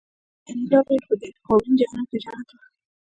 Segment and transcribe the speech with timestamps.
[0.03, 0.03] د
[0.49, 2.61] انیلا غېږه په دې واورین جهنم کې جنت وه